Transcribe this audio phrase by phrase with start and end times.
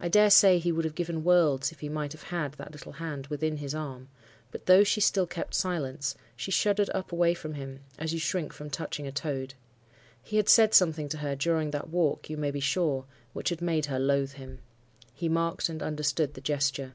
[0.00, 2.94] I dare say he would have given worlds if he might have had that little
[2.94, 4.08] hand within his arm;
[4.50, 8.52] but, though she still kept silence, she shuddered up away from him, as you shrink
[8.52, 9.54] from touching a toad.
[10.24, 13.62] He had said something to her during that walk, you may be sure, which had
[13.62, 14.58] made her loathe him.
[15.14, 16.94] He marked and understood the gesture.